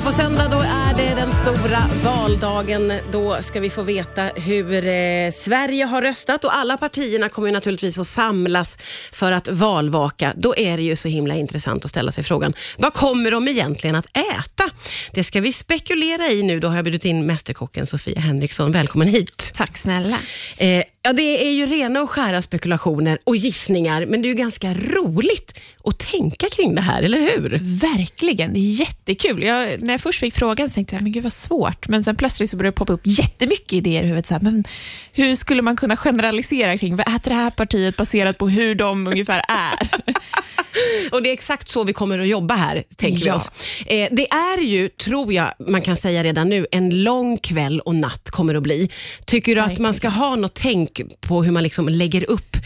Ja, 0.00 0.06
på 0.06 0.12
söndag 0.12 0.48
då 0.48 0.56
är 0.60 0.96
det 0.96 1.14
den 1.14 1.32
stora 1.32 1.78
valdagen. 2.04 2.92
Då 3.12 3.42
ska 3.42 3.60
vi 3.60 3.70
få 3.70 3.82
veta 3.82 4.22
hur 4.22 4.86
eh, 4.86 5.32
Sverige 5.32 5.84
har 5.84 6.02
röstat 6.02 6.44
och 6.44 6.56
alla 6.56 6.76
partierna 6.76 7.28
kommer 7.28 7.52
naturligtvis 7.52 7.98
att 7.98 8.06
samlas 8.06 8.78
för 9.12 9.32
att 9.32 9.48
valvaka. 9.48 10.32
Då 10.36 10.56
är 10.56 10.76
det 10.76 10.82
ju 10.82 10.96
så 10.96 11.08
himla 11.08 11.34
intressant 11.34 11.84
att 11.84 11.90
ställa 11.90 12.12
sig 12.12 12.24
frågan, 12.24 12.54
vad 12.78 12.94
kommer 12.94 13.30
de 13.30 13.48
egentligen 13.48 13.96
att 13.96 14.06
äta? 14.16 14.70
Det 15.12 15.24
ska 15.24 15.40
vi 15.40 15.52
spekulera 15.52 16.26
i 16.26 16.42
nu. 16.42 16.60
Då 16.60 16.68
har 16.68 16.76
jag 16.76 16.84
bjudit 16.84 17.04
in 17.04 17.26
Mästerkocken 17.26 17.86
Sofia 17.86 18.20
Henriksson. 18.20 18.72
Välkommen 18.72 19.08
hit. 19.08 19.50
Tack 19.54 19.78
snälla. 19.78 20.18
Eh, 20.56 20.84
ja, 21.02 21.12
det 21.12 21.46
är 21.46 21.50
ju 21.52 21.66
rena 21.66 22.02
och 22.02 22.10
skära 22.10 22.42
spekulationer 22.42 23.18
och 23.24 23.36
gissningar, 23.36 24.06
men 24.06 24.22
det 24.22 24.26
är 24.28 24.30
ju 24.30 24.34
ganska 24.36 24.74
roligt 24.74 25.60
att 25.84 25.98
tänka 25.98 26.46
kring 26.48 26.74
det 26.74 26.80
här, 26.80 27.02
eller 27.02 27.18
hur? 27.18 27.58
Verkligen, 27.62 28.52
det 28.52 28.58
är 28.60 28.80
jättekul. 28.80 29.42
Jag, 29.42 29.82
när 29.82 29.94
jag 29.94 30.00
först 30.00 30.20
fick 30.20 30.34
frågan 30.34 30.68
så 30.68 30.74
tänkte 30.74 30.94
jag, 30.94 31.02
men 31.02 31.12
gud 31.12 31.22
vad 31.22 31.32
svårt. 31.32 31.88
Men 31.88 32.04
sen 32.04 32.16
plötsligt 32.16 32.50
så 32.50 32.56
började 32.56 32.74
det 32.74 32.78
poppa 32.78 32.92
upp 32.92 33.00
jättemycket 33.04 33.72
idéer 33.72 34.02
i 34.02 34.06
huvudet. 34.06 34.26
Så 34.26 34.34
här, 34.34 34.40
men 34.40 34.64
hur 35.12 35.34
skulle 35.34 35.62
man 35.62 35.76
kunna 35.76 35.96
generalisera 35.96 36.78
kring, 36.78 36.96
vad 36.96 37.08
äter 37.16 37.30
det 37.30 37.36
här 37.36 37.50
partiet 37.50 37.96
baserat 37.96 38.38
på 38.38 38.48
hur 38.48 38.74
de 38.74 39.06
ungefär 39.12 39.42
är? 39.48 39.90
Och 41.12 41.22
det 41.22 41.28
är 41.28 41.32
exakt 41.32 41.70
så 41.70 41.84
vi 41.84 41.92
kommer 41.92 42.18
att 42.18 42.28
jobba 42.28 42.54
här, 42.54 42.84
tänker 42.96 43.18
vi 43.20 43.26
Ja. 43.26 43.34
oss. 43.36 43.50
Eh, 43.86 44.08
det 44.12 44.30
är 44.30 44.58
ju, 44.62 44.88
tror 44.88 45.32
jag, 45.32 45.48
man 45.68 45.82
kan 45.82 45.96
säga 45.96 46.24
redan 46.24 46.48
nu, 46.48 46.66
en 46.72 47.02
lång 47.02 47.38
kväll 47.38 47.80
och 47.80 47.94
natt 47.94 48.30
kommer 48.30 48.54
att 48.54 48.62
bli. 48.62 48.90
Tycker 49.24 49.54
du 49.54 49.60
att 49.60 49.78
man 49.78 49.94
ska 49.94 50.08
ha 50.08 50.36
något 50.36 50.54
tänk 50.54 50.89
på 51.20 51.42
hur 51.42 51.52
man 51.52 51.62
liksom 51.62 51.88
lägger 51.88 52.30
upp 52.30 52.56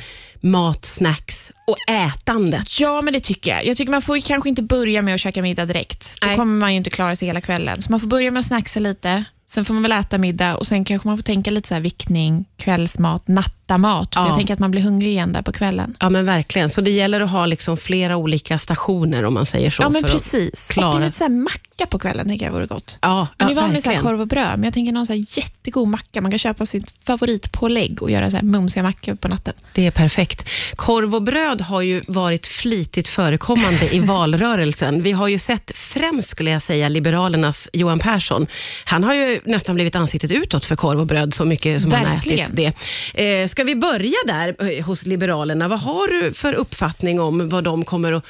mat, 0.41 0.85
snacks 0.85 1.53
och 1.67 1.77
ätandet? 1.91 2.81
Ja, 2.81 3.03
men 3.03 3.13
det 3.15 3.21
tycker 3.21 3.51
jag. 3.51 3.67
Jag 3.67 3.77
tycker 3.77 3.91
man 3.91 4.03
får 4.03 4.21
kanske 4.21 4.49
inte 4.49 4.63
börja 4.63 5.03
med 5.03 5.15
att 5.15 5.21
käka 5.21 5.43
middag 5.43 5.67
direkt. 5.67 6.21
Då 6.21 6.27
Nej. 6.27 6.37
kommer 6.37 6.59
man 6.61 6.73
ju 6.73 6.77
inte 6.77 6.91
klara 6.91 7.17
sig 7.17 7.29
hela 7.29 7.41
kvällen. 7.41 7.83
Så 7.83 7.91
man 7.91 8.01
får 8.01 8.07
börja 8.07 8.31
med 8.31 8.41
att 8.41 8.47
snacksa 8.47 8.81
lite, 8.81 9.25
sen 9.47 9.65
får 9.65 9.75
man 9.75 9.83
väl 9.83 9.93
äta 9.93 10.19
middag 10.19 10.57
och 10.57 10.67
sen 10.67 10.85
kanske 10.85 11.09
man 11.09 11.17
får 11.17 11.23
tänka 11.23 11.51
lite 11.51 11.69
så 11.69 11.75
här 11.75 11.81
viktning, 11.81 12.45
kvällsmat, 12.57 13.29
nattamat. 13.69 14.15
För 14.15 14.21
Ja. 14.21 14.27
jag 14.29 14.37
tänker 14.37 14.55
att 14.55 14.61
man 14.61 14.71
blir 14.71 14.83
hungrig 14.83 15.09
igen 15.11 15.33
där 15.33 15.43
på 15.43 15.53
kvällen. 15.53 15.97
Ja 16.01 16.11
men 16.11 16.27
verkligen, 16.27 16.71
så 16.71 16.81
det 16.81 16.91
gäller 16.91 17.21
att 17.21 17.31
ha 17.31 17.47
liksom 17.47 17.77
flera 17.77 18.17
olika 18.17 18.59
stationer 18.59 19.25
om 19.25 19.35
man 19.35 19.47
säger 19.47 19.71
så. 19.71 19.83
Ja, 19.83 19.89
men 19.91 20.03
precis. 20.03 20.69
klara- 20.71 20.89
Och 20.89 20.95
en 20.97 21.03
lite 21.03 21.17
så 21.17 21.29
macka 21.29 21.87
på 21.91 21.99
kvällen 21.99 22.29
tänker 22.29 22.47
jag 22.47 22.53
vore 22.53 22.67
gott. 22.67 22.99
Ja, 23.03 23.17
Men 23.17 23.27
ja 23.39 23.47
ni 23.49 23.55
var 23.55 23.63
med 23.69 23.83
så 23.83 23.89
verkligen. 23.89 24.03
korv 24.03 24.21
och 24.21 24.27
bröd, 24.27 24.51
men 24.55 24.65
jag 24.65 24.75
tänker 24.75 24.93
någon 24.93 25.07
så 25.07 25.15
jättegod 25.15 25.89
macka. 25.89 26.21
Man 26.21 26.31
kan 26.31 26.39
köpa 26.39 26.67
sitt 26.67 26.95
favoritpålägg 27.07 28.03
och 28.03 28.11
göra 28.11 28.31
så 28.31 28.39
mumsiga 28.43 28.83
mackor 28.83 29.15
på 29.15 29.29
natten. 29.29 29.55
Det 29.75 29.87
är 29.87 29.91
perfekt. 29.91 30.49
Korv 30.77 31.15
och 31.15 31.23
bröd 31.23 31.61
har 31.61 31.81
ju 31.81 32.03
varit 32.09 32.47
flitigt 32.47 33.09
förekommande 33.09 33.95
i 33.95 33.99
valrörelsen. 34.15 35.03
Vi 35.03 35.13
har 35.13 35.29
ju 35.29 35.39
sett 35.39 35.71
främst, 35.75 36.29
skulle 36.29 36.51
jag 36.51 36.63
säga, 36.63 36.89
Liberalernas 36.89 37.69
Johan 37.73 37.99
Persson. 37.99 38.47
Han 38.85 39.05
har 39.05 39.15
ju 39.15 39.41
nästan 39.45 39.75
blivit 39.75 39.97
ansiktet 39.97 40.31
utåt 40.31 40.65
för 40.65 40.77
korv 40.77 41.01
och 41.01 41.07
bröd, 41.07 41.35
så 41.35 41.45
mycket 41.45 41.83
som 41.83 41.93
han 41.93 42.05
har 42.07 42.15
Verkligen. 42.15 42.53
ätit 42.53 42.75
det. 43.15 43.41
Eh, 43.43 43.49
ska 43.55 43.65
vi 43.65 43.77
börja 43.77 44.17
där 44.27 44.71
eh, 44.71 44.85
hos 44.85 45.07
Liberalerna? 45.07 45.69
Vad 45.69 45.81
har 45.81 46.09
du 46.09 46.33
för 46.33 46.53
uppfattning 46.53 47.21
om 47.21 47.49
vad 47.49 47.65
de 47.65 47.85
kommer 47.85 48.13
att 48.13 48.25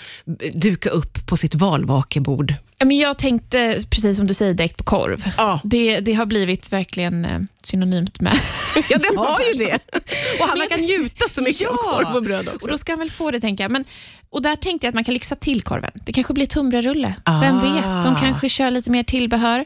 duka 0.54 0.90
upp 0.90 1.26
på 1.26 1.36
sitt 1.36 1.54
valvakebord? 1.54 2.54
Ja, 2.78 2.92
jag 2.92 3.18
tänkte, 3.18 3.80
precis 3.90 4.16
som 4.16 4.26
du 4.26 4.34
säger, 4.34 4.54
direkt 4.54 4.76
på 4.76 4.84
korv. 4.84 5.24
Ja. 5.36 5.60
Det, 5.64 6.00
det 6.00 6.12
har 6.12 6.26
blivit 6.26 6.72
verkligen 6.72 7.24
eh, 7.24 7.38
synonymt 7.62 8.20
med... 8.20 8.32
Ja, 8.88 8.98
det 8.98 9.16
har 9.16 9.40
ju 9.40 9.64
det. 9.64 9.78
Och 10.40 10.48
han 10.48 10.68
kan 10.68 10.80
njuta 10.80 11.28
så 11.28 11.42
mycket 11.42 11.68
av 11.68 11.74
korv 11.76 12.16
och 12.16 12.22
bröd 12.22 12.48
också. 12.48 12.64
Och 12.66 12.70
då 12.70 12.78
ska 12.78 12.92
han 12.92 12.98
väl 12.98 13.10
få 13.10 13.30
det, 13.30 13.40
tänker 13.40 13.64
jag. 13.64 13.70
Men, 13.70 13.84
och 14.30 14.42
där 14.42 14.56
tänkte 14.56 14.86
jag 14.86 14.90
att 14.90 14.94
man 14.94 15.04
kan 15.04 15.14
lyxa 15.14 15.34
till 15.34 15.62
korven. 15.62 15.90
Det 15.94 16.12
kanske 16.12 16.34
blir 16.34 16.46
tunnbrödsrulle. 16.46 17.14
Ah. 17.24 17.40
Vem 17.40 17.60
vet? 17.60 18.04
De 18.04 18.16
kanske 18.20 18.48
kör 18.48 18.70
lite 18.70 18.90
mer 18.90 19.02
tillbehör. 19.02 19.64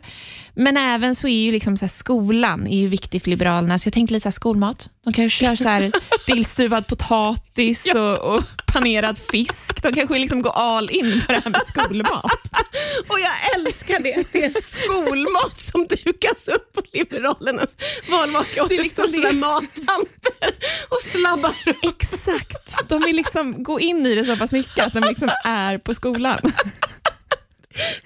Men 0.61 0.77
även 0.77 1.15
så 1.15 1.29
är 1.29 1.41
ju 1.43 1.53
liksom 1.53 1.77
så 1.77 1.89
skolan 1.89 2.67
är 2.67 2.79
ju 2.79 2.89
viktig 2.89 3.23
för 3.23 3.31
Liberalerna, 3.31 3.79
så 3.79 3.87
jag 3.87 3.93
tänkte 3.93 4.15
lite 4.15 4.33
så 4.33 4.33
skolmat. 4.33 4.91
De 5.05 5.13
kanske 5.13 5.45
kör 5.45 5.57
så 5.57 5.69
här 5.69 5.93
dillstuvad 6.27 6.87
potatis 6.87 7.87
och, 7.95 8.19
och 8.19 8.43
panerad 8.67 9.19
fisk. 9.19 9.83
De 9.83 9.93
kanske 9.93 10.19
liksom 10.19 10.43
går 10.43 10.53
all 10.57 10.91
in 10.91 11.23
på 11.27 11.33
det 11.33 11.41
här 11.45 11.51
med 11.51 11.61
skolmat. 11.69 12.25
Och 13.09 13.21
jag 13.21 13.57
älskar 13.57 14.03
det. 14.03 14.25
Det 14.33 14.45
är 14.45 14.51
skolmat 14.51 15.59
som 15.59 15.87
dukas 15.87 16.49
upp 16.49 16.73
på 16.73 16.83
Liberalernas 16.93 17.71
valvaka. 18.11 18.63
Och 18.63 18.69
det 18.69 18.77
är 18.77 18.83
liksom 18.83 19.07
det. 19.07 19.13
sådana 19.13 19.33
mattanter 19.33 20.55
och 20.89 21.01
slabbar 21.13 21.55
runt. 21.65 22.03
Exakt. 22.03 22.89
De 22.89 23.03
vill 23.03 23.17
liksom 23.17 23.63
gå 23.63 23.81
in 23.81 24.07
i 24.07 24.15
det 24.15 24.25
så 24.25 24.37
pass 24.37 24.53
mycket 24.53 24.87
att 24.87 24.93
de 24.93 25.01
liksom 25.01 25.31
är 25.45 25.79
på 25.79 25.95
skolan. 25.95 26.39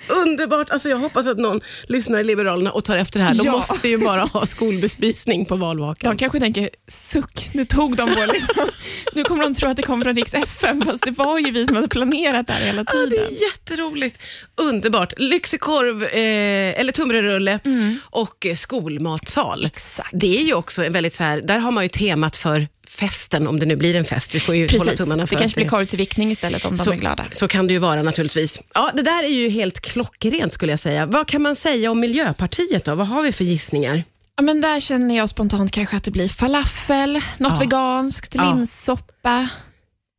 Underbart. 0.08 0.70
Alltså 0.70 0.88
jag 0.88 0.96
hoppas 0.98 1.26
att 1.26 1.38
någon 1.38 1.60
lyssnar 1.88 2.20
i 2.20 2.24
Liberalerna 2.24 2.70
och 2.72 2.84
tar 2.84 2.96
efter 2.96 3.18
det 3.18 3.24
här. 3.24 3.34
De 3.34 3.46
Ja. 3.46 3.52
måste 3.52 3.88
ju 3.88 3.98
bara 3.98 4.22
ha 4.24 4.46
skolbespisning 4.46 5.46
på 5.46 5.56
valvakan. 5.56 6.10
De 6.10 6.18
kanske 6.18 6.38
tänker, 6.40 6.70
suck, 6.88 7.50
nu 7.54 7.64
tog 7.64 7.96
de 7.96 8.08
vår... 8.16 8.26
Liksom. 8.32 8.68
Nu 9.14 9.24
kommer 9.24 9.42
de 9.44 9.54
tro 9.54 9.68
att 9.68 9.76
det 9.76 9.82
kommer 9.82 10.04
från 10.04 10.14
Rix 10.16 10.34
FM, 10.34 10.82
fast 10.86 11.02
det 11.04 11.10
var 11.10 11.38
ju 11.38 11.50
vi 11.50 11.66
som 11.66 11.76
hade 11.76 11.88
planerat 11.88 12.46
det 12.46 12.52
här 12.52 12.66
hela 12.66 12.84
Ja, 12.86 12.92
det 12.98 13.10
tiden. 13.10 13.26
är 13.26 13.42
jätteroligt. 13.42 14.22
Underbart. 14.56 15.12
Lyxig 15.16 15.60
korv, 15.60 16.02
eh, 16.04 16.80
eller 16.80 16.92
tunnbrödsrulle 16.92 17.58
och 18.02 18.46
eh, 18.46 18.56
skolmatsal. 18.56 19.58
Mm. 19.58 19.66
Exakt. 19.74 20.08
Det 20.12 20.36
är 20.40 20.42
ju 20.44 20.54
också 20.54 20.84
en 20.84 20.92
väldigt 20.92 21.14
så 21.14 21.24
här, 21.24 21.40
där 21.40 21.58
har 21.58 21.70
man 21.70 21.82
ju 21.84 21.88
temat 21.88 22.36
för 22.36 22.68
festen, 22.98 23.46
om 23.46 23.58
det 23.60 23.66
nu 23.66 23.76
blir 23.76 23.94
en 23.96 24.04
fest. 24.04 24.34
Vi 24.34 24.40
får 24.40 24.54
ju 24.54 24.66
hålla 24.68 24.84
Precis. 24.84 24.98
tummarna 24.98 25.22
Det 25.22 25.26
för 25.26 25.36
kanske 25.36 25.52
att 25.52 25.56
blir 25.56 25.68
korv 25.68 25.84
till 25.84 25.98
viktning 25.98 26.30
istället 26.30 26.64
om 26.64 26.76
de 26.76 26.88
är 26.92 26.96
glada. 26.96 27.24
Så 27.32 27.48
kan 27.48 27.66
det 27.66 27.72
ju 27.72 27.78
vara 27.78 28.02
naturligtvis. 28.02 28.60
Ja, 28.74 28.90
det 28.94 29.02
där 29.02 29.22
är 29.24 29.28
ju 29.28 29.48
helt 29.48 29.80
klockrent 29.80 30.52
skulle 30.52 30.72
jag 30.72 30.80
säga. 30.80 31.06
Vad 31.06 31.28
kan 31.28 31.42
man 31.42 31.56
säga 31.56 31.90
om 31.90 32.00
Miljöpartiet 32.00 32.84
då? 32.84 32.94
Vad 32.94 33.06
har 33.08 33.22
vi 33.22 33.32
för 33.32 33.44
gissningar? 33.44 34.04
Ja, 34.36 34.42
men 34.42 34.60
där 34.60 34.80
känner 34.80 35.16
jag 35.16 35.28
spontant 35.28 35.72
kanske 35.72 35.96
att 35.96 36.04
det 36.04 36.10
blir 36.10 36.28
falafel, 36.28 37.12
något 37.38 37.52
Ja. 37.54 37.60
veganskt, 37.60 38.34
Ja. 38.34 38.54
linssoppa. 38.54 39.48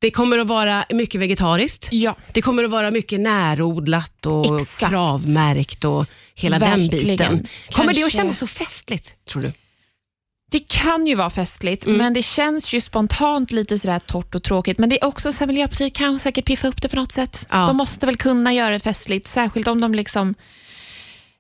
Det 0.02 0.12
kommer 0.12 0.38
att 0.40 0.48
vara 0.48 0.86
mycket 0.90 1.22
vegetariskt. 1.22 1.88
Ja, 1.92 2.16
Det 2.32 2.42
kommer 2.42 2.64
att 2.64 2.70
vara 2.72 2.92
mycket 2.92 3.20
närodlat 3.20 4.26
och 4.26 4.62
Exakt. 4.62 4.90
kravmärkt 4.90 5.86
och 5.86 6.06
hela 6.36 6.60
den 6.60 6.80
Verkligen. 6.80 7.08
biten. 7.18 7.48
Kommer 7.72 7.94
det 7.94 8.00
att 8.00 8.04
Kanske- 8.04 8.18
kännas 8.18 8.40
så 8.40 8.48
festligt, 8.48 9.14
tror 9.30 9.42
du? 9.42 9.52
Det 10.54 10.68
kan 10.68 11.08
ju 11.08 11.16
vara 11.16 11.30
festligt, 11.30 11.86
Mm. 11.86 11.98
men 11.98 12.14
det 12.14 12.22
känns 12.22 12.74
ju 12.74 12.82
spontant 12.82 13.52
lite 13.52 13.78
sådär 13.80 14.00
torrt 14.00 14.36
och 14.36 14.44
tråkigt. 14.44 14.78
Men 14.78 14.90
det 14.90 15.02
är 15.04 15.08
också 15.08 15.32
så 15.32 15.40
här, 15.40 15.48
Miljöpartiet 15.48 15.94
kan 15.94 16.20
säkert 16.20 16.46
piffa 16.46 16.68
upp 16.68 16.82
det 16.82 16.90
på 16.90 16.96
något 16.96 17.12
sätt. 17.12 17.48
Ja. 17.52 17.58
De 17.68 17.78
måste 17.78 18.06
väl 18.06 18.18
kunna 18.18 18.54
göra 18.54 18.70
det 18.70 18.80
festligt, 18.80 19.28
särskilt 19.28 19.68
om 19.68 19.82
de 19.82 19.96
liksom 19.96 20.36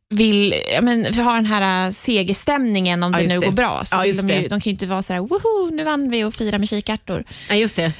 vill 0.09 0.55
ja, 0.73 0.81
men, 0.81 1.13
ha 1.15 1.35
den 1.35 1.45
här 1.45 1.85
äh, 1.87 1.91
segerstämningen 1.91 3.03
om 3.03 3.11
det 3.11 3.27
nu 3.27 3.39
det. 3.39 3.45
går 3.45 3.51
bra. 3.51 3.81
Så 3.85 3.95
Ja, 3.95 4.01
de, 4.01 4.33
ju, 4.33 4.41
de 4.41 4.49
kan 4.49 4.59
ju 4.59 4.71
inte 4.71 4.85
vara 4.85 5.01
så 5.01 5.13
här, 5.13 5.19
woho, 5.19 5.69
nu 5.75 5.83
vann 5.83 6.09
vi 6.09 6.23
och 6.23 6.33
fira 6.33 6.57
med 6.57 6.69
kikärtor. 6.69 7.23
Nej, 7.49 7.61
just 7.61 7.75
det. 7.75 7.93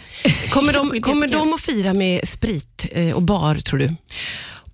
Kommer, 0.50 0.74
de, 0.74 1.02
kommer 1.02 1.28
de 1.28 1.54
att 1.54 1.62
fira 1.62 1.94
med 1.94 2.28
sprit 2.28 2.86
eh, 2.92 3.16
och 3.16 3.22
bar, 3.22 3.56
tror 3.56 3.80
du? 3.80 3.96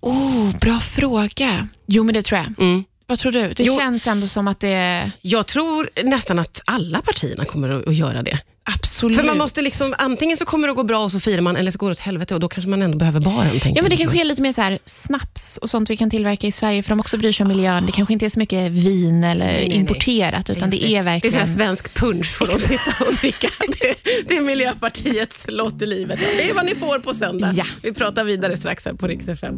Oh, 0.00 0.58
bra 0.60 0.80
fråga. 0.80 1.68
Jo, 1.86 2.04
men 2.04 2.14
det 2.14 2.22
tror 2.22 2.38
jag. 2.40 2.64
Mm. 2.64 2.84
Vad 3.10 3.18
tror 3.18 3.32
du? 3.32 3.52
Det 3.52 3.62
Jo. 3.62 3.78
känns 3.78 4.06
ändå 4.06 4.26
som 4.26 4.48
att 4.48 4.60
det... 4.60 5.10
Jag 5.20 5.46
tror 5.46 5.90
nästan 6.04 6.38
att 6.38 6.62
alla 6.64 7.00
partierna 7.00 7.44
kommer 7.44 7.68
att, 7.68 7.88
att 7.88 7.94
göra 7.94 8.22
det. 8.22 8.38
Absolut. 8.64 9.16
För 9.16 9.24
man 9.24 9.38
måste 9.38 9.62
liksom, 9.62 9.94
antingen 9.98 10.36
så 10.36 10.44
kommer 10.44 10.68
det 10.68 10.70
att 10.70 10.76
gå 10.76 10.82
bra 10.82 11.04
och 11.04 11.12
så 11.12 11.20
firar 11.20 11.40
man, 11.40 11.56
eller 11.56 11.70
så 11.70 11.78
går 11.78 11.88
det 11.88 11.92
åt 11.92 11.98
helvete 11.98 12.34
och 12.34 12.40
då 12.40 12.48
kanske 12.48 12.70
man 12.70 12.82
ändå 12.82 12.98
behöver 12.98 13.20
baren. 13.20 13.50
tänker 13.50 13.68
Ja, 13.68 13.82
men 13.82 13.90
det 13.90 13.96
kanske 13.96 14.20
är 14.20 14.24
lite 14.24 14.42
mer 14.42 14.52
så 14.52 14.60
här 14.60 14.78
snaps 14.84 15.56
och 15.56 15.70
sånt 15.70 15.90
vi 15.90 15.96
kan 15.96 16.10
tillverka 16.10 16.46
i 16.46 16.52
Sverige, 16.52 16.82
för 16.82 16.90
de 16.90 17.00
också 17.00 17.18
bryr 17.18 17.32
sig 17.32 17.44
om 17.44 17.48
miljön. 17.48 17.86
Det 17.86 17.92
kanske 17.92 18.12
inte 18.12 18.24
är 18.24 18.28
så 18.28 18.38
mycket 18.38 18.72
vin 18.72 19.24
eller 19.24 19.46
nej, 19.46 19.68
nej. 19.68 19.76
importerat, 19.76 20.50
utan 20.50 20.70
Just 20.70 20.80
det 20.80 20.86
är 20.86 20.90
Det 20.90 20.96
är 20.96 21.02
verkligen... 21.02 21.32
så 21.32 21.38
här 21.38 21.46
svensk 21.46 21.94
punch 21.94 22.36
får 22.36 22.46
de 22.46 22.58
sitta 22.58 23.04
och 23.08 23.14
dricka. 23.14 23.48
Det, 23.80 23.94
det 24.28 24.36
är 24.36 24.40
Miljöpartiets 24.40 25.46
lott 25.48 25.82
i 25.82 25.86
livet. 25.86 26.20
Det 26.36 26.50
är 26.50 26.54
vad 26.54 26.64
ni 26.64 26.74
får 26.74 26.98
på 26.98 27.14
söndag. 27.14 27.52
Ja. 27.54 27.64
Vi 27.82 27.92
pratar 27.94 28.24
vidare 28.24 28.56
strax 28.56 28.84
här 28.84 28.92
på 28.92 29.06
Rix 29.06 29.28
FM. 29.28 29.54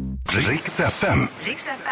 Riks 0.47 0.79
FM. 0.79 1.27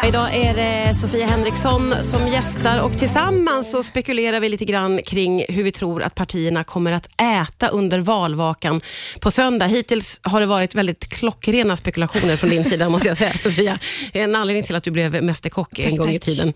Idag 0.08 0.34
är 0.34 0.54
det 0.54 0.94
Sofia 0.94 1.26
Henriksson 1.26 1.94
som 2.02 2.28
gästar 2.28 2.78
och 2.78 2.98
tillsammans 2.98 3.70
så 3.70 3.82
spekulerar 3.82 4.40
vi 4.40 4.48
lite 4.48 4.64
grann 4.64 5.00
kring 5.06 5.44
hur 5.48 5.62
vi 5.62 5.72
tror 5.72 6.02
att 6.02 6.14
partierna 6.14 6.64
kommer 6.64 6.92
att 6.92 7.01
äta 7.20 7.68
under 7.68 7.98
valvakan 7.98 8.80
på 9.20 9.30
söndag. 9.30 9.66
Hittills 9.66 10.20
har 10.22 10.40
det 10.40 10.46
varit 10.46 10.74
väldigt 10.74 11.08
klockrena 11.08 11.76
spekulationer 11.76 12.36
från 12.36 12.50
din 12.50 12.64
sida 12.64 12.88
måste 12.88 13.08
jag 13.08 13.16
säga 13.16 13.32
Sofia. 13.36 13.78
En 14.12 14.34
anledning 14.36 14.64
till 14.64 14.76
att 14.76 14.84
du 14.84 14.90
blev 14.90 15.22
mästerkock 15.24 15.78
en 15.78 15.90
Tack, 15.90 15.98
gång 15.98 16.10
i 16.10 16.18
tack. 16.18 16.24
tiden. 16.24 16.52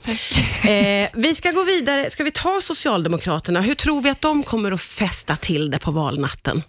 Eh, 0.68 1.08
vi 1.14 1.34
ska 1.34 1.50
gå 1.50 1.64
vidare. 1.64 2.10
Ska 2.10 2.24
vi 2.24 2.30
ta 2.30 2.60
Socialdemokraterna? 2.62 3.60
Hur 3.60 3.74
tror 3.74 4.00
vi 4.00 4.10
att 4.10 4.20
de 4.20 4.42
kommer 4.42 4.72
att 4.72 4.80
festa 4.80 5.36
till 5.36 5.70
det 5.70 5.78
på 5.78 5.90
valnatten? 5.90 6.62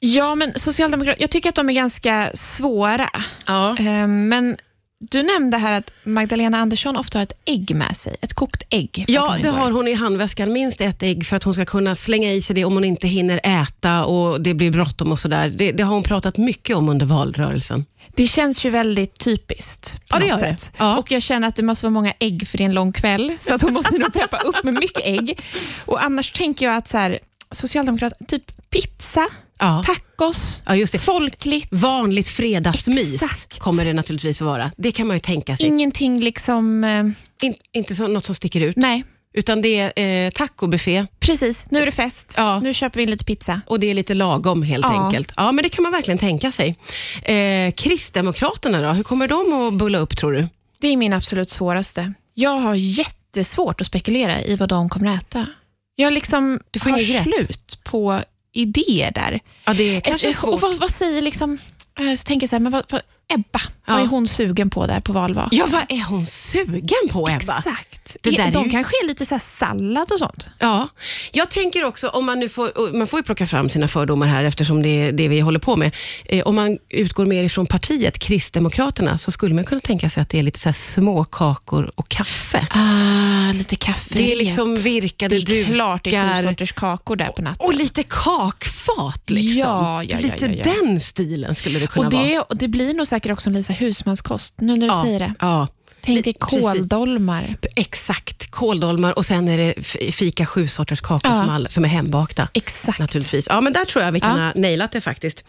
Ja, 0.00 0.34
men 0.34 0.52
Socialdemokraterna, 0.58 1.20
jag 1.22 1.30
tycker 1.30 1.48
att 1.48 1.54
de 1.54 1.68
är 1.68 1.72
ganska 1.74 2.30
svåra. 2.34 3.10
Ja. 3.46 3.76
Eh, 3.78 4.06
Men 4.06 4.56
Du 5.00 5.22
nämnde 5.22 5.56
här 5.56 5.72
att 5.72 5.92
Magdalena 6.04 6.58
Andersson 6.58 6.96
ofta 6.96 7.18
har 7.18 7.22
ett 7.22 7.32
ägg 7.44 7.74
med 7.74 7.96
sig, 7.96 8.16
ett 8.20 8.34
kokt 8.34 8.62
ägg. 8.70 9.04
Ja, 9.08 9.36
det 9.42 9.48
har 9.48 9.70
hon 9.70 9.88
i 9.88 9.94
handväskan, 9.94 10.52
minst 10.52 10.80
ett 10.80 11.02
ägg 11.02 11.26
för 11.26 11.36
att 11.36 11.44
hon 11.44 11.54
ska 11.54 11.64
kunna 11.64 11.94
slänga 11.94 12.32
i 12.32 12.42
sig 12.42 12.54
det 12.54 12.64
om 12.64 12.74
hon 12.74 12.84
inte 12.84 13.08
hinner 13.08 13.40
äta 13.44 14.04
och 14.04 14.40
det 14.40 14.54
blir 14.54 14.70
bråttom 14.70 15.12
och 15.12 15.18
sådär. 15.18 15.48
Det, 15.48 15.72
det 15.72 15.82
har 15.82 15.94
hon 15.94 16.02
pratat 16.02 16.36
mycket 16.36 16.76
om 16.76 16.88
under 16.88 17.06
valrörelsen. 17.06 17.84
Det 18.14 18.26
känns 18.26 18.64
ju 18.64 18.70
väldigt 18.70 19.20
typiskt. 19.20 20.00
Ja, 20.08 20.18
det 20.18 20.26
gör 20.26 20.40
det. 20.40 20.70
Ja. 20.78 20.98
Och 20.98 21.10
Jag 21.12 21.22
känner 21.22 21.48
att 21.48 21.56
det 21.56 21.62
måste 21.62 21.86
vara 21.86 21.92
många 21.92 22.12
ägg 22.18 22.48
för 22.48 22.58
det 22.58 22.64
är 22.64 22.68
en 22.68 22.74
lång 22.74 22.92
kväll, 22.92 23.36
så 23.40 23.54
att 23.54 23.62
hon 23.62 23.72
måste 23.72 23.98
nog 23.98 24.12
preppa 24.12 24.36
upp 24.38 24.64
med 24.64 24.74
mycket 24.74 25.04
ägg. 25.04 25.40
Och 25.84 26.04
Annars 26.04 26.32
tänker 26.32 26.66
jag 26.66 26.76
att 26.76 26.88
så 26.88 26.98
här, 26.98 27.18
Socialdemokraterna, 27.50 28.26
typ 28.26 28.70
pizza, 28.70 29.26
Ja. 29.58 29.82
tacos, 29.86 30.62
Ja, 30.66 30.76
just 30.76 30.92
det. 30.92 30.98
folkligt. 30.98 31.68
Vanligt 31.70 32.28
fredagsmys 32.28 33.22
Exakt. 33.22 33.58
kommer 33.58 33.84
det 33.84 33.92
naturligtvis 33.92 34.40
att 34.42 34.46
vara. 34.46 34.70
Det 34.76 34.92
kan 34.92 35.06
man 35.06 35.16
ju 35.16 35.20
tänka 35.20 35.56
sig. 35.56 35.66
Ingenting 35.66 36.20
liksom... 36.20 36.84
Eh, 36.84 37.04
In, 37.42 37.54
inte 37.72 37.94
så, 37.94 38.06
något 38.06 38.24
som 38.24 38.34
sticker 38.34 38.60
ut, 38.60 38.76
nej, 38.76 39.04
utan 39.34 39.62
det 39.62 39.92
är 39.96 40.26
eh, 40.26 40.30
tacobuffé 40.30 41.06
precis. 41.20 41.64
Nu 41.70 41.78
är 41.82 41.86
det 41.86 41.92
fest. 41.92 42.34
Ja. 42.36 42.60
Nu 42.60 42.74
köper 42.74 42.96
vi 42.96 43.02
in 43.02 43.10
lite 43.10 43.24
pizza. 43.24 43.60
och 43.66 43.80
det 43.80 43.86
är 43.90 43.94
lite 43.94 44.14
lagom 44.14 44.62
helt 44.62 44.84
Ja. 44.88 45.04
enkelt. 45.06 45.32
Ja, 45.36 45.52
men 45.52 45.62
det 45.62 45.68
kan 45.68 45.82
man 45.82 45.92
verkligen 45.92 46.18
tänka 46.18 46.52
sig. 46.52 46.76
Eh, 47.22 47.72
Kristdemokraterna 47.72 48.80
då, 48.82 48.88
hur 48.92 49.02
kommer 49.02 49.28
de 49.28 49.52
att 49.52 49.74
bulla 49.74 49.98
upp 49.98 50.16
tror 50.16 50.32
du? 50.32 50.48
Det 50.80 50.88
är 50.88 50.96
min 50.96 51.12
absolut 51.12 51.50
svåraste. 51.50 52.12
Jag 52.34 52.50
har 52.58 52.74
jättesvårt 52.74 53.80
att 53.80 53.86
spekulera 53.86 54.42
i 54.42 54.56
vad 54.56 54.68
de 54.68 54.88
kommer 54.88 55.06
att 55.14 55.22
äta. 55.22 55.46
Jag 55.94 56.12
liksom 56.12 56.60
Du 56.70 56.80
får 56.80 56.90
har 56.90 56.98
inget 56.98 57.10
grepp. 57.24 57.34
slut 57.34 57.78
på 57.84 58.20
idéer 58.58 59.10
där. 59.10 59.40
Ja, 59.64 59.72
det 59.74 59.96
är 59.96 60.00
kanske 60.00 60.26
är 60.26 60.30
Eh, 60.30 60.44
Och 60.44 60.50
svårt. 60.60 60.62
vad, 60.62 60.78
vad 60.78 60.90
säger 60.90 61.22
liksom, 61.22 61.58
eh, 61.98 62.14
så 62.14 62.24
tänker 62.24 62.44
jag 62.44 62.48
så 62.48 62.54
här, 62.56 62.60
men 62.60 62.72
vad, 62.72 62.84
vad, 62.90 63.00
Ebba, 63.34 63.60
Ja. 63.86 63.94
vad 63.94 64.02
är 64.02 64.06
hon 64.06 64.26
sugen 64.26 64.70
på 64.70 64.86
där 64.86 65.00
på 65.00 65.12
valvak? 65.12 65.48
Ja, 65.50 65.66
vad 65.70 65.82
är 65.88 66.04
hon 66.04 66.26
sugen 66.26 67.08
på 67.10 67.28
Ebba? 67.28 67.36
Exakt. 67.58 68.16
Det 68.22 68.30
där 68.30 68.46
är 68.46 68.50
de 68.52 68.64
ju- 68.64 68.70
kanske 68.70 68.92
är 69.02 69.06
lite 69.06 69.26
så 69.26 69.34
här 69.34 69.38
sallad 69.40 70.12
och 70.12 70.18
sånt. 70.18 70.48
Ja, 70.58 70.88
jag 71.32 71.50
tänker 71.50 71.84
också, 71.84 72.08
om 72.08 72.24
man 72.26 72.40
nu 72.40 72.48
får, 72.48 72.92
man 72.98 73.06
får 73.06 73.18
ju 73.18 73.24
plocka 73.24 73.46
fram 73.46 73.68
sina 73.68 73.88
fördomar 73.88 74.26
här 74.26 74.44
eftersom 74.44 74.82
det 74.82 74.88
är 74.88 75.12
det 75.12 75.28
vi 75.28 75.40
håller 75.40 75.58
på 75.58 75.76
med. 75.76 75.94
Eh, 76.24 76.42
om 76.46 76.54
man 76.54 76.78
utgår 76.88 77.26
mer 77.26 77.44
ifrån 77.44 77.66
partiet, 77.66 78.18
Kristdemokraterna, 78.18 79.18
så 79.18 79.30
skulle 79.30 79.54
man 79.54 79.64
kunna 79.64 79.80
tänka 79.80 80.10
sig 80.10 80.20
att 80.22 80.28
det 80.28 80.38
är 80.38 80.42
lite 80.42 80.58
så 80.58 80.68
här 80.68 80.74
små 80.74 81.24
kakor 81.24 81.90
och 81.94 82.08
kaffe. 82.08 82.66
Ah, 82.70 83.52
lite 83.52 83.76
kaffe. 83.76 84.14
Det 84.14 84.32
är 84.32 84.36
liksom 84.36 84.76
virkade 84.76 85.38
det 85.38 85.60
är 85.60 85.64
klart 85.64 86.04
det 86.04 86.14
är 86.14 86.36
dukar 86.36 86.50
sorters 86.50 86.72
kakor 86.72 87.16
där 87.16 87.26
på 87.28 87.42
natten. 87.42 87.66
och 87.66 87.74
lite 87.74 88.02
kakfat. 88.02 89.30
Liksom. 89.30 89.58
Ja, 89.60 90.02
ja, 90.02 90.16
ja, 90.16 90.18
lite 90.20 90.46
den 90.48 91.00
stilen 91.00 91.54
skulle 91.54 91.78
det 91.78 91.86
kunna 91.86 92.06
Och 92.06 92.12
vara. 92.12 92.24
det, 92.24 92.38
och 92.38 92.56
det 92.56 92.68
blir 92.68 92.94
nog 92.94 93.06
säkert 93.18 93.32
också 93.32 93.50
en 93.50 93.54
här 93.56 93.74
husmanskost, 93.74 94.54
nu 94.60 94.72
när 94.76 94.80
du 94.80 94.86
ja, 94.86 95.02
säger 95.04 95.18
det. 95.18 95.34
Ja, 95.40 95.68
Tänk 96.00 96.24
dig 96.24 96.32
kåldolmar. 96.38 97.56
exakt. 97.76 98.50
Kåldolmar 98.50 99.18
och 99.18 99.26
sen 99.26 99.48
är 99.48 99.58
det 99.58 99.82
fika 100.14 100.46
sju 100.46 100.68
sorters 100.68 101.00
kakor 101.00 101.30
Ja. 101.30 101.40
som, 101.40 101.50
alla, 101.50 101.68
som 101.68 101.84
är 101.84 101.88
hembakta. 101.88 102.48
Exakt. 102.54 102.98
Naturligtvis. 102.98 103.46
Ja, 103.50 103.60
men 103.60 103.72
där 103.72 103.84
tror 103.84 104.04
jag 104.04 104.12
vi 104.12 104.20
kan 104.20 104.38
Ja. 104.38 104.44
ha 104.44 104.52
nailat 104.54 104.92
det 104.92 105.00
faktiskt. 105.00 105.44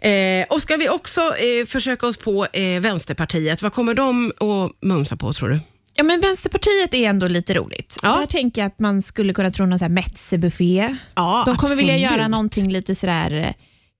Eh, 0.00 0.10
och 0.48 0.60
ska 0.62 0.76
vi 0.76 0.88
också 0.88 1.20
eh, 1.20 1.66
försöka 1.66 2.06
oss 2.06 2.16
på 2.16 2.46
eh, 2.52 2.80
Vänsterpartiet, 2.80 3.62
vad 3.62 3.72
kommer 3.72 3.94
de 3.94 4.32
att 4.40 4.72
mumsa 4.88 5.16
på 5.16 5.32
tror 5.32 5.48
du? 5.48 5.60
Ja, 5.94 6.02
men 6.04 6.20
Vänsterpartiet 6.20 6.94
är 6.94 7.08
ändå 7.08 7.28
lite 7.28 7.54
roligt. 7.54 7.98
Ja. 8.02 8.16
Där 8.16 8.26
tänker 8.26 8.60
jag 8.62 8.66
att 8.66 8.78
man 8.78 9.02
skulle 9.02 9.32
kunna 9.34 9.50
tro 9.50 9.66
någon 9.66 9.94
Metzebuffé. 9.94 10.96
Ja, 11.14 11.42
De 11.46 11.56
kommer 11.56 11.76
vilja 11.76 11.94
absolut. 11.94 12.12
göra 12.12 12.28
någonting 12.28 12.72
lite 12.72 12.94
sådär 12.94 13.30
eh, 13.30 13.52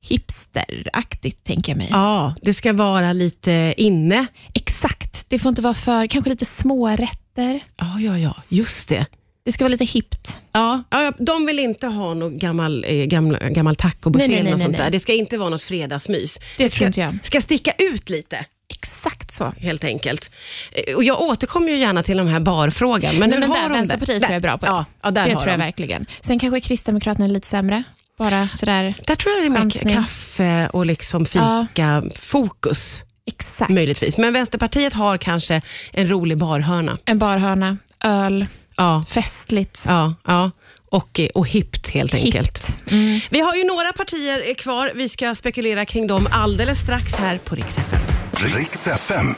hipsteraktigt, 0.02 1.44
tänker 1.44 1.72
jag 1.72 1.76
mig. 1.76 1.88
Ja, 1.90 2.34
det 2.42 2.54
ska 2.54 2.72
vara 2.72 3.12
lite 3.12 3.74
inne. 3.76 4.26
Exakt. 4.54 5.24
Det 5.28 5.38
får 5.38 5.48
inte 5.48 5.62
vara 5.62 5.74
för, 5.74 6.06
kanske 6.06 6.30
lite 6.30 6.44
smårätter. 6.44 7.60
Ja, 7.76 8.00
ja, 8.00 8.18
ja, 8.18 8.36
just 8.48 8.88
det. 8.88 9.06
Det 9.44 9.52
ska 9.52 9.64
vara 9.64 9.68
lite 9.70 9.84
hippt. 9.84 10.38
Ja, 10.52 10.82
ja, 10.90 11.12
de 11.18 11.46
vill 11.46 11.58
inte 11.58 11.86
ha 11.86 12.14
någon 12.14 12.38
gammal, 12.38 12.84
eh, 12.88 13.04
gamla, 13.04 13.38
gammal 13.38 13.76
tacobuffé 13.76 14.26
Nej, 14.28 14.42
nej, 14.42 14.52
nej, 14.52 14.60
sånt 14.60 14.72
nej, 14.72 14.80
där. 14.80 14.90
Det 14.90 15.00
ska 15.00 15.12
inte 15.12 15.38
vara 15.38 15.48
något 15.48 15.62
fredagsmys. 15.62 16.38
Det 16.56 16.68
ska, 16.68 16.76
tror 16.78 16.86
inte 16.86 17.00
jag. 17.00 17.18
ska 17.22 17.40
sticka 17.40 17.72
ut 17.78 18.10
lite. 18.10 18.44
Exakt 18.68 19.32
så. 19.34 19.52
helt 19.58 19.84
enkelt. 19.84 20.30
Eh, 20.72 20.94
Och 20.96 21.04
jag 21.04 21.20
återkommer 21.20 21.68
ju 21.68 21.76
gärna 21.78 22.02
till 22.02 22.16
de 22.16 22.26
här 22.26 22.40
barfrågan. 22.40 23.16
Men, 23.16 23.30
Nej, 23.30 23.38
men 23.40 23.48
har 23.50 23.56
där, 23.56 23.62
de 23.62 23.68
det? 23.72 23.78
Vänsterpartiet 23.78 24.22
tror 24.22 24.30
jag 24.30 24.36
är 24.36 24.40
bra 24.40 24.58
på 24.58 24.66
det. 24.66 24.72
Ja, 24.72 24.84
ja 25.02 25.10
där 25.10 25.24
det 25.24 25.30
tror 25.30 25.48
jag 25.48 25.58
de. 25.58 25.64
verkligen. 25.64 26.06
Sen 26.20 26.38
kanske 26.38 26.60
Kristdemokraterna 26.60 27.24
är 27.24 27.28
lite 27.30 27.46
sämre. 27.48 27.82
Bara 28.20 28.48
sådär. 28.48 28.94
Där 29.06 29.14
tror 29.16 29.34
jag 29.34 29.42
det 29.52 29.58
är 29.58 29.64
mycket 29.64 29.92
kaffe 29.92 30.68
och 30.72 30.86
liksom 30.86 31.26
fika-fokus, 31.26 33.02
Exakt. 33.26 33.70
möjligtvis. 33.70 34.16
Men 34.18 34.32
Vänsterpartiet 34.32 34.92
har 34.92 35.18
kanske 35.18 35.62
en 35.92 36.08
rolig 36.08 36.38
barhörna. 36.38 36.98
En 37.04 37.18
barhörna, 37.18 37.76
öl, 38.04 38.46
Ja, 38.76 39.04
festligt. 39.08 39.84
ja, 39.88 40.14
ja. 40.26 40.50
Och, 40.90 41.20
eh, 41.20 41.28
och 41.34 41.48
hippt 41.48 41.88
helt 41.88 42.14
enkelt. 42.14 42.58
Hippt. 42.68 42.78
Mm. 42.92 43.20
Vi 43.30 43.40
har 43.40 43.54
ju 43.54 43.64
några 43.64 43.92
partier 43.92 44.54
kvar. 44.54 44.92
Vi 44.94 45.08
ska 45.08 45.34
spekulera 45.34 45.84
kring 45.86 46.06
dem 46.06 46.28
alldeles 46.32 46.78
strax 46.78 47.14
här 47.14 47.38
på 47.38 47.54
Rix 47.54 47.78
FM. 47.78 48.09
Riks 48.40 48.86
FM. 48.86 49.34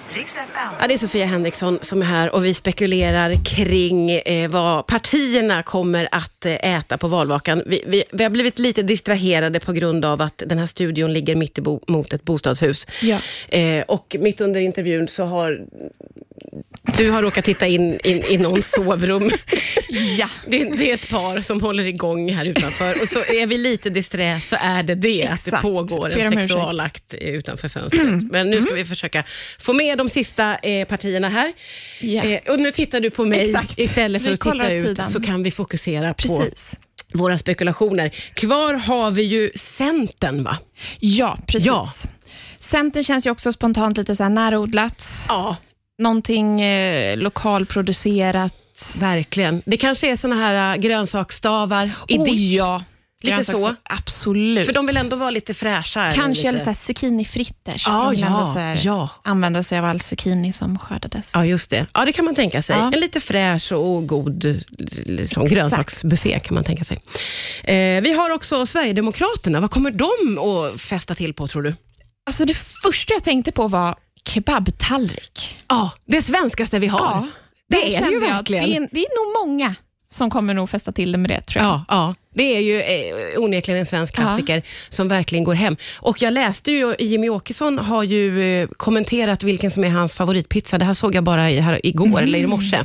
Ja, 0.81 0.87
det 0.89 0.95
är 0.95 0.99
Sofia 0.99 1.27
Henriksson 1.27 1.79
som 1.83 2.03
är 2.03 2.07
här 2.07 2.35
och 2.35 2.45
vi 2.45 2.55
spekulerar 2.55 3.45
kring 3.45 4.11
eh, 4.11 4.51
vad 4.51 4.87
partierna 4.87 5.63
kommer 5.63 6.09
att 6.13 6.47
eh, 6.47 6.77
äta 6.77 6.99
på 6.99 7.09
valvakan. 7.09 7.63
Vi, 7.67 7.85
vi, 7.87 8.05
vi 8.13 8.23
har 8.23 8.31
blivit 8.31 8.59
lite 8.59 8.83
distraherade 8.83 9.61
på 9.61 9.73
grund 9.73 10.05
av 10.05 10.23
att 10.23 10.43
den 10.47 10.59
här 10.59 10.67
studion 10.67 11.13
ligger 11.13 11.35
mitt 11.35 11.59
emot 11.59 12.13
ett 12.13 12.25
bostadshus. 12.25 12.87
Ja. 13.03 13.19
Eh, 13.49 13.85
och 13.89 14.17
mitt 14.21 14.41
under 14.41 14.61
intervjun 14.61 15.09
så 15.09 15.25
har 15.25 15.67
du 16.99 17.11
har 17.11 17.23
råkat 17.23 17.45
titta 17.45 17.67
in, 17.67 18.01
i 18.05 18.39
någons 18.39 18.71
sovrum. 18.71 19.31
Ja. 20.19 20.29
Det, 20.47 20.65
det 20.65 20.91
är 20.91 20.95
ett 20.95 21.09
par 21.09 21.41
som 21.41 21.61
håller 21.61 21.87
igång 21.87 22.33
här 22.33 22.45
utanför 22.45 23.03
och 23.03 23.09
så 23.09 23.19
är 23.19 23.47
vi 23.47 23.59
lite 23.59 23.91
disträ 23.91 24.41
så 24.41 24.57
är 24.61 24.83
det 24.83 24.95
det, 24.95 25.23
att 25.23 25.29
det 25.45 25.49
Exakt. 25.49 25.63
pågår 25.63 26.11
en 26.11 26.33
sexualakt 26.33 27.15
utanför 27.15 27.69
fönstret. 27.69 28.23
Men 28.31 28.51
nu 28.51 28.63
ska 28.63 28.75
vi 28.75 28.85
försöka 28.85 29.25
få 29.59 29.73
med 29.73 29.99
de 29.99 30.09
sista 30.11 30.55
eh, 30.57 30.87
partierna 30.89 31.29
här. 31.29 31.53
Ja. 32.01 32.23
Eh, 32.25 32.41
och 32.53 32.59
nu 32.59 32.71
tittar 32.71 33.01
du 33.01 33.11
på 33.11 33.25
mig 33.25 33.51
Exakt. 33.51 33.79
istället 33.79 34.23
för 34.23 34.29
Vi 34.29 34.35
att 34.35 34.41
titta 34.41 34.73
ut 34.73 34.87
sidan. 34.87 35.11
så 35.11 35.21
kan 35.23 35.43
vi 35.43 35.51
fokusera 35.51 36.15
på 36.15 36.39
Precis. 36.39 36.79
våra 37.13 37.39
spekulationer. 37.39 38.11
Kvar 38.35 38.75
har 38.75 39.11
vi 39.11 39.23
ju 39.23 39.51
Centern 39.55 40.45
va? 40.45 40.59
Ja, 40.99 41.39
precis. 41.47 41.67
Ja. 41.67 41.93
Centern 42.61 43.05
känns 43.05 43.27
ju 43.27 43.31
också 43.31 43.53
spontant 43.53 43.99
lite 43.99 44.17
så 44.17 44.23
här 44.23 44.31
närodlat. 44.31 45.05
Ja, 45.29 45.57
Någonting 46.03 46.61
eh, 46.61 47.17
lokalproducerat. 47.19 48.55
verkligen. 49.01 49.63
Det 49.67 49.77
kanske 49.77 50.13
är 50.13 50.17
såna 50.17 50.35
här 50.35 50.75
äh, 50.75 50.81
grönsaksstavar 50.81 51.91
i 52.09 52.19
oh, 52.19 52.25
dipp. 52.25 52.53
ja. 52.59 52.83
Lite 53.23 53.45
så. 53.45 53.75
Absolut. 53.83 54.67
För 54.67 54.73
de 54.73 54.87
vill 54.87 54.97
ändå 54.97 55.17
vara 55.17 55.31
lite 55.31 55.55
fräscha. 55.55 56.03
eller 56.03 56.13
Kanske 56.13 56.49
eller 56.49 56.53
lite... 56.53 56.65
så 56.65 56.71
här 56.71 56.75
zucchinifritters. 56.75 57.87
Ja, 57.87 58.05
De 58.05 58.11
vill 58.11 58.25
ändå 58.25 58.39
ja, 58.39 58.45
så 58.45 58.59
här 58.59 58.81
ja. 58.83 59.09
Använda 59.25 59.63
sig 59.63 59.79
av 59.79 59.85
all 59.85 60.01
zucchini 60.01 60.53
som 60.53 60.79
skördades. 60.79 61.33
Ja, 61.35 61.45
just 61.45 61.71
det. 61.71 61.87
Ja, 61.95 62.05
det 62.05 62.13
kan 62.13 62.25
man 62.25 62.35
tänka 62.35 62.63
sig. 62.63 62.77
Ja. 62.77 62.91
En 62.95 63.01
lite 63.01 63.21
fräsch 63.21 63.73
och 63.73 64.07
god 64.07 64.45
liksom, 65.07 65.43
Exakt. 65.43 65.51
grönsaksbuffé 65.51 66.41
kan 66.41 66.55
man 66.55 66.65
tänka 66.65 66.85
sig. 66.85 66.99
Eh, 67.65 68.03
vi 68.03 68.13
har 68.13 68.31
också 68.35 68.67
Sverigedemokraterna. 68.67 69.61
Vad 69.61 69.71
kommer 69.71 69.91
de 69.91 70.39
att 70.39 70.81
fästa 70.81 71.15
till 71.15 71.35
på 71.35 71.49
tror 71.49 71.63
du? 71.63 71.75
Alltså 72.27 72.45
det 72.45 72.55
första 72.55 73.15
jag 73.15 73.25
tänkte 73.25 73.53
på 73.53 73.69
var 73.69 73.95
kebabtallrik. 74.29 75.57
Ja, 75.69 75.91
det 76.05 76.23
svenskaste 76.23 76.79
vi 76.79 76.87
har. 76.87 76.99
Ja, 76.99 77.27
det 77.69 77.97
är 77.97 78.05
det 78.07 78.11
ju 78.13 78.21
verkligen. 78.21 78.65
Det 78.65 78.77
är, 78.77 78.89
det 78.93 79.01
är 79.01 79.43
nog 79.43 79.49
många 79.49 79.75
som 80.13 80.31
kommer 80.31 80.55
nog 80.55 80.71
fästa 80.71 80.93
till 80.93 81.13
det 81.13 81.19
med 81.19 81.31
det 81.31 81.41
tror 81.41 81.65
jag. 81.65 81.73
Ja, 81.73 81.85
ja, 81.89 82.15
det 82.35 82.57
är 82.57 82.61
ju 82.61 82.81
eh, 82.81 83.39
onekligen 83.43 83.81
en 83.81 83.87
svensk 83.87 84.19
Ja. 84.19 84.23
klassiker 84.23 84.63
som 84.89 85.09
verkligen 85.09 85.45
går 85.45 85.55
hem. 85.55 85.77
Och 85.97 86.23
jag 86.23 86.33
läste 86.33 86.73
ju, 86.73 86.95
Jimmy 86.99 87.29
Åkesson 87.29 87.79
har 87.79 88.03
ju 88.03 88.43
eh, 88.63 88.69
kommenterat 88.77 89.43
vilken 89.43 89.71
som 89.71 89.85
är 89.85 89.89
hans 89.91 90.15
favoritpizza. 90.15 90.79
Det 90.79 90.85
här 90.85 90.95
såg 90.95 91.15
jag 91.15 91.25
bara 91.25 91.51
i, 91.51 91.59
här, 91.61 91.87
igår 91.87 92.07
Mm. 92.07 92.19
eller 92.25 92.39
i 92.39 92.47
morse. 92.47 92.85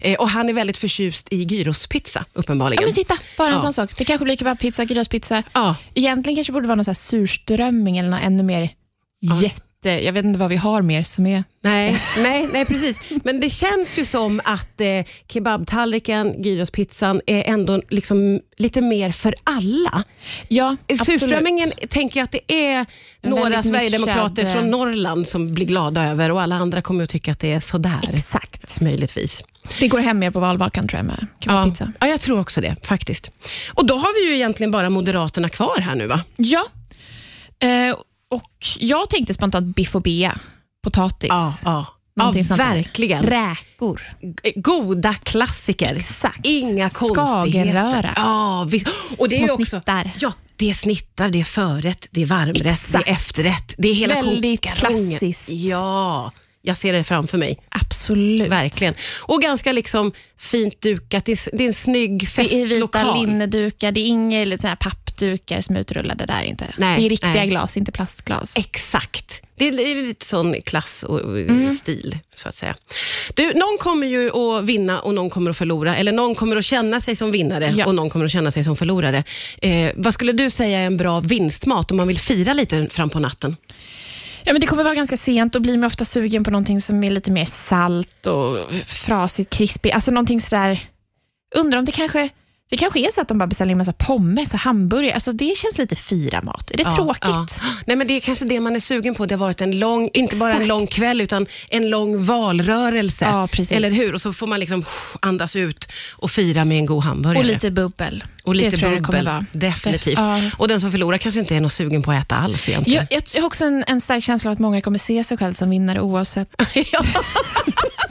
Eh, 0.00 0.14
och 0.18 0.28
han 0.30 0.48
är 0.48 0.52
väldigt 0.52 0.76
förtjust 0.76 1.26
i 1.30 1.36
gyrospizza, 1.42 2.24
uppenbarligen. 2.32 2.82
Ja, 2.82 2.86
men 2.86 2.94
titta, 2.94 3.18
bara 3.38 3.48
en 3.48 3.54
Ja. 3.54 3.60
sån 3.60 3.72
sak. 3.72 3.98
Det 3.98 4.04
kanske 4.04 4.24
blir 4.24 4.36
kebabpizza, 4.36 4.82
gyrospizza. 4.84 5.42
Ja. 5.52 5.74
Egentligen 5.94 6.36
kanske 6.36 6.52
borde 6.52 6.66
vara 6.68 6.74
någon 6.76 6.84
så 6.84 6.90
här 6.90 6.94
surströmming 6.94 7.98
eller 7.98 8.10
något 8.10 8.22
ännu 8.22 8.42
mer 8.42 8.70
jätte... 9.42 9.60
Jag 9.92 10.12
vet 10.12 10.24
inte 10.24 10.38
vad 10.38 10.48
vi 10.50 10.56
har 10.56 10.82
mer 10.82 11.02
som 11.02 11.26
är... 11.26 11.44
Nej, 11.62 12.02
nej, 12.18 12.48
nej, 12.52 12.64
precis. 12.64 13.00
Men 13.24 13.40
det 13.40 13.50
känns 13.50 13.98
ju 13.98 14.04
som 14.04 14.40
att 14.44 14.80
eh, 14.80 15.04
kebabtallriken, 15.28 16.42
gyrospizzan 16.42 17.20
är 17.26 17.42
ändå 17.52 17.82
liksom 17.88 18.40
lite 18.56 18.80
mer 18.80 19.12
för 19.12 19.34
alla. 19.44 20.04
Ja, 20.48 20.76
Surströmmingen 21.06 21.72
tänker 21.88 22.20
jag 22.20 22.24
att 22.24 22.32
det 22.32 22.52
är 22.68 22.86
några 23.22 23.62
sverigedemokrater 23.62 24.28
nischad, 24.28 24.38
eh, 24.48 24.52
från 24.52 24.70
Norrland 24.70 25.28
som 25.28 25.54
blir 25.54 25.66
glada 25.66 26.04
över 26.04 26.30
och 26.30 26.42
alla 26.42 26.56
andra 26.56 26.82
kommer 26.82 27.04
att 27.04 27.10
tycka 27.10 27.32
att 27.32 27.40
det 27.40 27.52
är 27.52 27.60
sådär. 27.60 28.10
Exakt. 28.12 28.80
Möjligtvis. 28.80 29.42
Det 29.80 29.88
går 29.88 29.98
hem 29.98 30.18
mer 30.18 30.30
på 30.30 30.40
valvakan 30.40 30.88
tror 30.88 30.98
jag 30.98 31.06
med 31.06 31.26
Ja, 31.40 31.44
kebabpizza. 31.44 31.92
ja, 32.00 32.06
jag 32.06 32.20
tror 32.20 32.40
också 32.40 32.60
det 32.60 32.76
faktiskt. 32.82 33.30
Och 33.74 33.86
då 33.86 33.94
har 33.94 34.24
vi 34.24 34.30
ju 34.30 34.36
egentligen 34.36 34.70
bara 34.70 34.90
Moderaterna 34.90 35.48
kvar 35.48 35.80
här 35.80 35.94
nu 35.94 36.06
va? 36.06 36.20
Ja. 36.36 36.66
Eh, 37.60 37.96
och 38.30 38.52
jag 38.78 39.10
tänkte 39.10 39.34
spontant 39.34 39.76
biff 39.76 39.94
och 39.94 40.02
bea, 40.02 40.38
potatis. 40.84 41.28
Ja, 41.28 41.54
ja. 41.64 41.86
Någonting 42.16 42.44
sånt 42.44 42.58
där. 42.60 42.74
verkligen. 42.74 43.22
Räkor. 43.22 44.02
Goda 44.54 45.14
klassiker. 45.14 45.94
Exakt. 45.94 46.40
Inga 46.46 46.90
konstigheter. 46.90 47.72
Skagenröra. 47.72 48.12
Ja, 48.16 48.66
visst. 48.70 48.86
Och 49.18 49.28
det 49.28 49.34
är 49.34 49.38
Små 49.38 49.46
ju 49.46 49.52
också, 49.52 49.64
snittar. 49.70 50.10
Ja, 50.20 50.32
det 50.56 50.70
är 50.70 50.74
snittar, 50.74 51.28
det 51.28 51.40
är 51.40 51.44
förrätt, 51.44 52.08
det 52.10 52.22
är 52.22 52.26
varmrätt, 52.26 52.62
det 52.62 52.70
Exakt. 52.70 53.08
är 53.08 53.12
efterrätt. 53.12 53.74
Det 53.78 53.88
är 53.88 53.94
hela 53.94 54.14
Väldigt 54.14 54.66
konkarongen. 54.66 55.08
klassiskt. 55.18 55.48
Ja, 55.48 56.32
jag 56.62 56.76
ser 56.76 56.92
det 56.92 57.04
framför 57.04 57.38
mig. 57.38 57.58
Absolut. 57.68 58.48
Verkligen. 58.52 58.94
Och 59.20 59.42
ganska 59.42 59.72
liksom 59.72 60.12
fint 60.38 60.80
dukat. 60.82 61.24
Det 61.24 61.32
är, 61.32 61.56
det 61.56 61.64
är 61.64 61.68
en 61.68 61.74
snygg 61.74 62.20
Det 62.36 62.42
är 62.42 62.44
vita 62.44 62.58
festlokal. 62.68 63.20
linnedukar, 63.26 63.92
det 63.92 64.00
är 64.00 64.06
inga 64.06 64.44
lite 64.44 64.68
pappdukar 65.18 65.60
som 65.60 65.76
är 65.76 65.80
utrullade 65.80 66.26
där 66.26 66.42
inte. 66.42 66.66
Nej, 66.76 67.00
det 67.00 67.06
är 67.06 67.10
riktiga 67.10 67.32
nej. 67.32 67.46
glas, 67.48 67.76
inte 67.76 67.92
plastglas. 67.92 68.56
Exakt. 68.56 69.42
Det 69.56 69.68
är 69.68 69.72
lite 70.06 70.26
sån 70.26 70.54
klass 70.62 71.02
och 71.02 71.20
och 71.20 71.38
Mm. 71.38 71.74
stil, 71.74 72.18
så 72.34 72.48
att 72.48 72.54
säga. 72.54 72.74
Du, 73.34 73.54
någon 73.54 73.78
kommer 73.80 74.06
ju 74.06 74.30
att 74.30 74.64
vinna 74.64 75.00
och 75.00 75.14
någon 75.14 75.30
kommer 75.30 75.50
att 75.50 75.56
förlora. 75.56 75.96
Eller 75.96 76.12
någon 76.12 76.34
kommer 76.34 76.56
att 76.56 76.64
känna 76.64 77.00
sig 77.00 77.16
som 77.16 77.30
vinnare 77.30 77.72
Ja. 77.76 77.86
och 77.86 77.94
någon 77.94 78.10
kommer 78.10 78.24
att 78.24 78.30
känna 78.32 78.50
sig 78.50 78.64
som 78.64 78.76
förlorare. 78.76 79.24
Eh, 79.62 79.90
vad 79.96 80.14
skulle 80.14 80.32
du 80.32 80.50
säga 80.50 80.78
är 80.78 80.86
en 80.86 80.96
bra 80.96 81.20
vinstmat 81.20 81.90
om 81.90 81.96
man 81.96 82.08
vill 82.08 82.18
fira 82.18 82.52
lite 82.52 82.88
fram 82.90 83.10
på 83.10 83.18
natten? 83.18 83.56
Ja, 84.44 84.52
men 84.52 84.60
det 84.60 84.66
kommer 84.66 84.84
vara 84.84 84.94
ganska 84.94 85.16
sent 85.16 85.54
och 85.56 85.62
blir 85.62 85.76
man 85.76 85.84
ofta 85.86 86.04
sugen 86.04 86.44
på 86.44 86.50
någonting 86.50 86.80
som 86.80 87.04
är 87.04 87.10
lite 87.10 87.30
mer 87.30 87.44
salt 87.44 88.26
och 88.26 88.58
frasigt, 88.86 89.50
krispigt. 89.50 89.94
Alltså 89.94 90.10
någonting 90.10 90.40
sådär... 90.40 90.80
Undrar 91.54 91.78
om 91.78 91.84
det 91.84 91.92
kanske... 91.92 92.28
Det 92.70 92.76
kanske 92.76 93.00
är 93.00 93.10
så 93.14 93.20
att 93.20 93.28
de 93.28 93.38
bara 93.38 93.46
beställer 93.46 93.72
in 93.72 93.78
massa 93.78 93.92
pommes 93.92 94.52
och 94.54 94.58
hamburgare. 94.60 95.14
Alltså 95.14 95.32
det 95.32 95.56
känns 95.58 95.78
lite 95.78 95.96
fira-mat. 95.96 96.70
Är 96.70 96.76
det 96.76 96.82
Ja, 96.82 96.94
tråkigt? 96.94 97.20
ja. 97.22 97.46
Nej, 97.86 97.96
men 97.96 98.06
det 98.06 98.14
är 98.16 98.20
kanske 98.20 98.44
det 98.44 98.60
man 98.60 98.76
är 98.76 98.80
sugen 98.80 99.14
på. 99.14 99.26
Det 99.26 99.34
har 99.34 99.38
varit 99.40 99.60
en 99.60 99.78
lång, 99.78 100.10
inte 100.14 100.36
bara 100.36 100.50
en 100.50 100.56
Exakt. 100.56 100.68
lång 100.68 100.86
kväll, 100.86 101.20
utan 101.20 101.46
en 101.68 101.90
lång 101.90 102.24
valrörelse. 102.24 103.24
Ja. 103.24 103.48
Eller 103.70 103.90
hur? 103.90 104.14
Och 104.14 104.20
så 104.22 104.32
får 104.32 104.46
man 104.46 104.60
liksom 104.60 104.84
andas 105.20 105.56
ut 105.56 105.88
och 106.12 106.30
fira 106.30 106.64
med 106.64 106.78
en 106.78 106.86
god 106.86 107.04
hamburgare. 107.04 107.38
Och 107.38 107.44
lite 107.44 107.70
bubbel. 107.70 108.24
Och 108.44 108.54
lite 108.54 108.70
det 108.70 108.76
tror 108.76 108.92
jag 108.92 109.00
det 109.02 109.04
kommer 109.04 109.22
vara. 109.24 109.44
Definitivt. 109.52 110.18
Def- 110.18 110.42
ja. 110.44 110.50
Och 110.58 110.68
den 110.68 110.80
som 110.80 110.90
förlorar 110.90 111.18
kanske 111.18 111.40
inte 111.40 111.56
är 111.56 111.60
något 111.60 111.72
sugen 111.72 112.02
på 112.02 112.12
att 112.12 112.24
äta 112.24 112.36
alls 112.36 112.68
egentligen. 112.68 113.06
Jag, 113.10 113.16
jag, 113.16 113.22
jag 113.34 113.42
har 113.42 113.46
också 113.46 113.64
en, 113.64 113.84
en 113.86 114.00
stark 114.00 114.24
känsla 114.24 114.50
av 114.50 114.52
att 114.52 114.58
många 114.58 114.80
kommer 114.80 114.98
se 114.98 115.24
sig 115.24 115.38
själv 115.38 115.52
som 115.54 115.70
vinnare 115.70 116.00
oavsett. 116.00 116.48
Ja, 116.74 117.02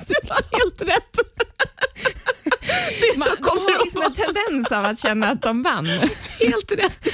det 0.08 0.30
var 0.30 0.60
helt 0.60 0.82
rätt. 0.82 1.18
Det 3.01 3.17
Man, 3.17 3.27
så 3.27 3.36
de 3.36 3.41
kommer 3.41 3.72
har 3.74 3.84
liksom 3.86 4.01
en 4.01 4.13
tendens 4.13 4.72
av 4.72 4.86
att 4.86 5.00
känna 5.00 5.29
att 5.29 5.41
de 5.41 5.63
vann. 5.63 5.86
Helt 6.39 6.72
rätt. 6.72 7.07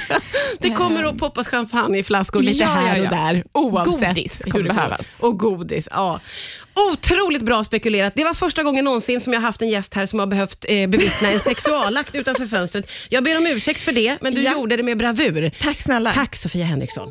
Det 0.58 0.70
kommer 0.70 1.04
att 1.04 1.18
poppas 1.18 1.48
champagne 1.48 1.98
i 1.98 2.02
flaskor 2.02 2.42
lite 2.42 2.58
Ja, 2.62 2.68
ja, 2.68 2.74
här 2.74 3.00
och 3.00 3.06
ja. 3.06 3.10
där. 3.10 3.44
Oavsett 3.52 4.08
Godis 4.08 4.42
hur 4.46 4.52
det 4.52 4.68
går. 4.68 4.74
behövas. 4.74 5.18
Och 5.22 5.38
godis, 5.38 5.88
ja. 5.90 6.20
Otroligt 6.92 7.42
bra 7.42 7.64
spekulerat. 7.64 8.12
Det 8.16 8.24
var 8.24 8.34
första 8.34 8.62
gången 8.62 8.84
någonsin 8.84 9.20
som 9.20 9.32
jag 9.32 9.40
haft 9.40 9.62
en 9.62 9.68
gäst 9.68 9.94
här 9.94 10.06
som 10.06 10.18
har 10.18 10.26
behövt 10.26 10.64
eh, 10.68 10.86
bevittna 10.88 11.30
en 11.30 11.40
sexualakt 11.40 12.14
utanför 12.14 12.46
fönstret. 12.46 12.90
Jag 13.08 13.24
ber 13.24 13.38
om 13.38 13.46
ursäkt 13.46 13.82
för 13.82 13.92
det, 13.92 14.16
men 14.20 14.34
du 14.34 14.42
Ja. 14.42 14.52
gjorde 14.52 14.76
det 14.76 14.82
med 14.82 14.98
bravur. 14.98 15.50
Tack 15.60 15.80
snälla. 15.80 16.12
Tack 16.12 16.36
Sofia 16.36 16.64
Henriksson. 16.64 17.02